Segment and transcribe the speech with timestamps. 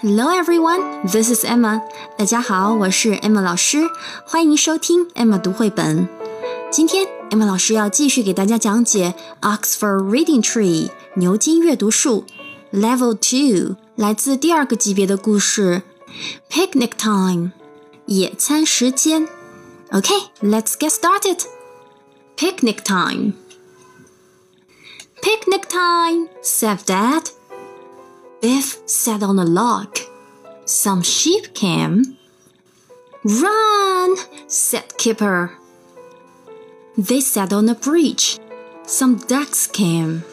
[0.00, 1.82] Hello everyone, this is Emma.
[2.16, 3.88] 大家好，我是 Emma 老师，
[4.26, 6.08] 欢迎收听 Emma 读绘本。
[6.70, 12.24] 今天 Emma 老师要继续给大家讲解 Oxford Reading Tree 牛津阅读树
[12.72, 15.82] Level Two 来自第二个级别的故事
[16.50, 17.52] Picnic Time
[18.06, 19.28] 野餐时间。
[19.90, 21.40] Okay, let's get started.
[22.36, 23.34] Picnic time.
[25.22, 27.30] Picnic time, said Dad.
[28.41, 29.99] Biff sat on a log.
[30.65, 32.17] Some sheep came.
[33.23, 34.17] Run,
[34.47, 35.55] said Kipper.
[36.97, 38.39] They sat on a bridge.
[38.83, 40.23] Some ducks came.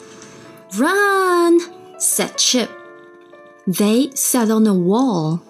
[0.79, 1.61] Run,
[2.01, 2.71] said Chip.
[3.67, 5.43] They sat on a wall.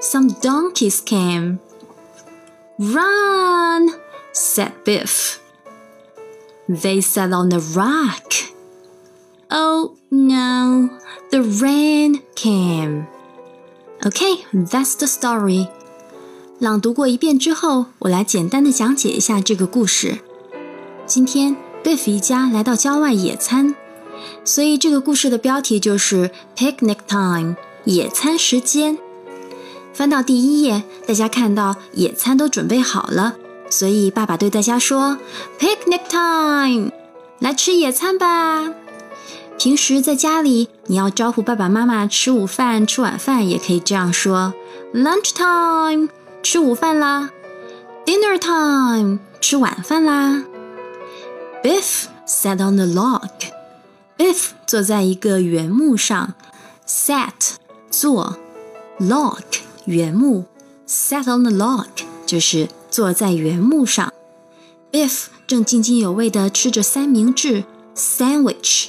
[0.00, 1.60] Some donkeys came.
[2.78, 3.88] Run,
[4.32, 5.40] said Biff.
[6.68, 8.32] They sat on a rock.
[9.48, 10.88] Oh no,
[11.30, 13.06] the rain came.
[14.02, 15.68] Okay, that's the story.
[16.60, 20.18] 朗读过一遍之后，我来简单的讲解一下这个故事。
[21.04, 23.74] 今天 Biff 一家来到郊外野餐，
[24.44, 28.98] 所以这个故事的标题就是 Picnic Time，野餐时间。
[29.92, 33.34] 翻到第一页，大家看到野餐都准备好了，
[33.68, 35.18] 所以爸爸对大家说
[35.58, 36.90] ：“Picnic time，
[37.40, 38.72] 来吃野餐吧。”
[39.56, 44.52] 平时在家里，你要招呼爸爸妈妈吃午饭、吃晚饭，也可以这样说
[44.92, 46.08] ：“Lunch time，
[46.42, 47.30] 吃午饭啦。
[48.04, 50.44] ”“Dinner time，吃晚饭啦。
[51.62, 53.30] ”Biff sat on the log。
[54.18, 56.34] Biff 坐在一个原木上
[56.86, 57.54] ，sat
[57.90, 58.36] 坐
[59.00, 59.42] ，log。
[59.86, 60.44] 原木
[60.86, 61.86] ，sat on the log，
[62.26, 64.12] 就是坐在原木上。
[64.92, 67.64] Biff 正津津有味地吃着三明治
[67.96, 68.88] sandwich。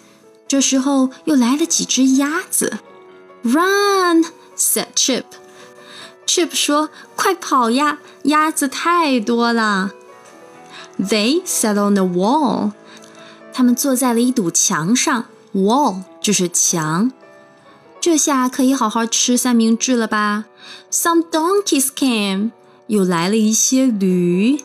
[0.51, 2.79] 这时候又来了几只鸭子。
[3.41, 5.23] Run，said Chip。
[6.27, 9.93] Chip 说：“快跑呀，鸭子太多了。
[10.99, 12.73] ”They sat on the wall，
[13.53, 15.23] 他们坐在了一堵墙上。
[15.55, 17.13] Wall 就是墙。
[18.01, 20.47] 这下可以好好吃三明治了吧
[20.91, 22.51] ？Some donkeys came，
[22.87, 24.61] 又来了一些驴。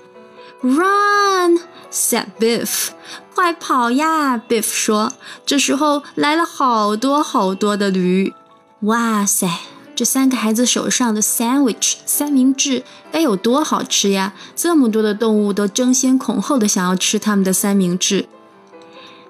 [0.63, 2.89] Run，said Biff，
[3.35, 5.13] 快跑呀！Biff 说。
[5.45, 8.35] 这时候来了好多好多的驴。
[8.81, 9.49] 哇塞，
[9.95, 14.35] 这三个孩子手上的 sandwich 三明治该有多好吃呀！
[14.55, 18.27] 这么多的动物都争先恐后的想要吃他们的三明治。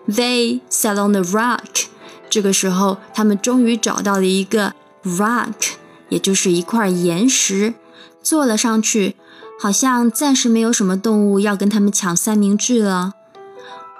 [0.08, 1.86] They sat on the rock。
[2.30, 5.74] 这个时候，他们终于找到了一个 rock，
[6.08, 7.74] 也就是一块岩石，
[8.22, 9.16] 坐了上去。
[9.59, 13.13] 好像暂时没有什么动物要跟他们抢三明治了。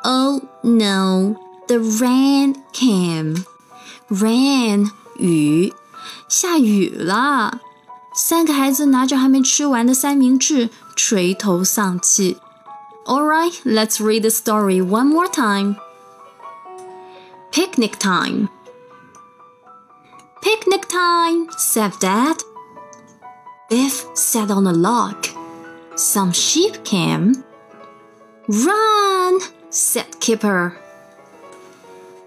[0.03, 1.35] Oh no!
[1.68, 3.44] The rain came.
[4.09, 5.74] Rain，雨，
[6.28, 7.59] 下雨了。
[8.13, 12.38] 三个孩子拿着还没吃完的三明治，垂头丧气。
[13.06, 15.75] All right, let's read the story one more time.
[17.52, 18.50] Picnic time.
[20.41, 22.38] Picnic time, said Dad.
[23.69, 25.16] Biff sat on a log.
[25.97, 27.43] Some sheep came.
[28.49, 29.41] Run,
[29.71, 30.79] said Kipper.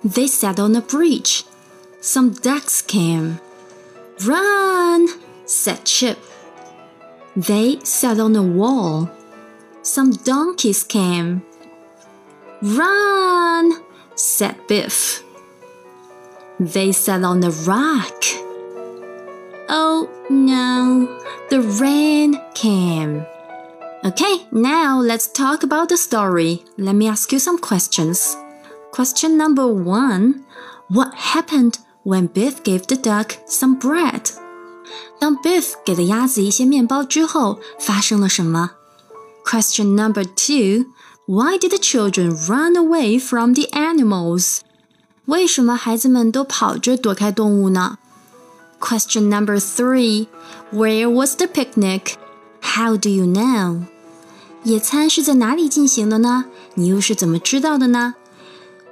[0.04, 1.44] They sat on a bridge.
[2.02, 3.40] Some ducks came.
[4.26, 5.08] Run,
[5.46, 6.18] said Chip.
[7.36, 9.12] They sat on a wall.
[9.84, 11.44] Some donkeys came.
[12.64, 13.72] Run,
[14.16, 15.24] said Biff.
[16.60, 18.24] They sat on a rock.
[19.70, 21.06] Oh no,
[21.50, 23.26] the rain came.
[24.09, 26.63] Okay, now let's talk about the story.
[26.77, 28.37] Let me ask you some questions.
[28.93, 30.45] Question number one
[30.91, 34.31] What happened when Biff gave the duck some bread?
[35.19, 38.73] 当 Biff 给了鸭子一些面包之后，发生了什么？
[39.45, 40.87] Question number two
[41.27, 44.59] why did the children run away from the animals?
[45.25, 47.97] 为什么孩子们都跑着躲开动物呢？
[48.79, 50.27] Question number three.
[50.71, 52.17] Where was the picnic?
[52.61, 53.87] How do you know?
[54.64, 56.46] 野餐是在哪里进行的呢？
[56.76, 58.16] 你又是怎么知道的呢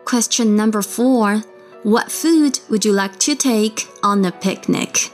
[0.06, 1.44] ？Question number four.
[1.84, 5.08] What food would you like to take on a picnic?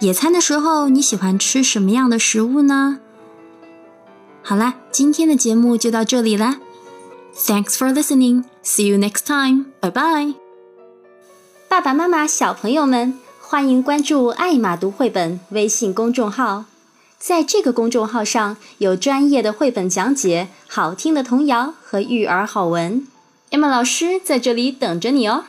[0.00, 2.98] 野餐的时候你喜欢吃什么样的食物呢？
[4.42, 6.58] 好啦，今天的节目就到这里啦。
[7.36, 8.44] Thanks for listening.
[8.64, 9.66] See you next time.
[9.80, 10.34] Bye bye.
[11.68, 16.64] 爸爸妈妈、小朋友们，欢迎关注“爱马读绘本”微信公众号。
[17.22, 23.06] 在这个公众号上有专业的绘本讲解、好听的童谣和育儿好文。
[23.52, 25.44] Emma 老师在这里等着你哦。